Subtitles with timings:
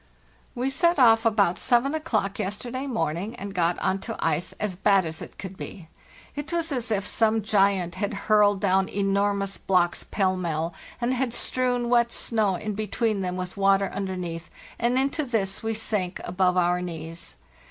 [0.55, 5.05] "We set off about 7 o'clock yesterday morning and got on to ice as bad
[5.05, 5.89] it as could be.
[6.35, 11.35] It was as if some giant had hurled down enormous blocks pell mell, and had
[11.35, 16.19] strewn wet snow in between them with water under neath; and into this we sank
[16.23, 17.35] above our knees.